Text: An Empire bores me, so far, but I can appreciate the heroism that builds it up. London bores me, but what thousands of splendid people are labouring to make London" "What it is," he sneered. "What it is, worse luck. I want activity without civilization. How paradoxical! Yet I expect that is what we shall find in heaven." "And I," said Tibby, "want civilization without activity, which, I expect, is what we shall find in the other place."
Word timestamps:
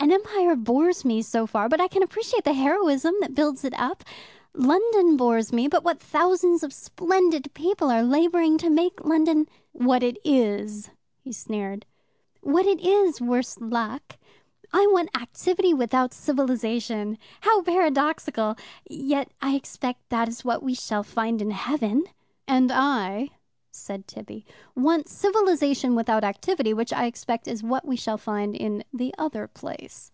An 0.00 0.12
Empire 0.12 0.54
bores 0.54 1.04
me, 1.04 1.20
so 1.22 1.44
far, 1.44 1.68
but 1.68 1.80
I 1.80 1.88
can 1.88 2.04
appreciate 2.04 2.44
the 2.44 2.52
heroism 2.54 3.14
that 3.20 3.34
builds 3.34 3.64
it 3.64 3.74
up. 3.78 4.04
London 4.54 5.16
bores 5.16 5.52
me, 5.52 5.66
but 5.66 5.82
what 5.82 6.00
thousands 6.00 6.62
of 6.62 6.72
splendid 6.72 7.52
people 7.52 7.90
are 7.90 8.04
labouring 8.04 8.58
to 8.58 8.70
make 8.70 9.04
London" 9.04 9.48
"What 9.72 10.04
it 10.04 10.16
is," 10.24 10.90
he 11.18 11.32
sneered. 11.32 11.84
"What 12.42 12.64
it 12.64 12.80
is, 12.80 13.20
worse 13.20 13.60
luck. 13.60 14.16
I 14.72 14.86
want 14.92 15.10
activity 15.20 15.74
without 15.74 16.14
civilization. 16.14 17.18
How 17.42 17.60
paradoxical! 17.62 18.54
Yet 18.88 19.32
I 19.42 19.56
expect 19.56 20.08
that 20.10 20.28
is 20.28 20.44
what 20.44 20.62
we 20.62 20.74
shall 20.74 21.02
find 21.02 21.42
in 21.42 21.50
heaven." 21.50 22.04
"And 22.46 22.70
I," 22.72 23.30
said 23.70 24.08
Tibby, 24.08 24.44
"want 24.74 25.08
civilization 25.08 25.94
without 25.94 26.24
activity, 26.24 26.74
which, 26.74 26.92
I 26.92 27.04
expect, 27.04 27.46
is 27.46 27.62
what 27.62 27.84
we 27.86 27.94
shall 27.96 28.18
find 28.18 28.56
in 28.56 28.82
the 28.92 29.14
other 29.16 29.46
place." 29.46 30.10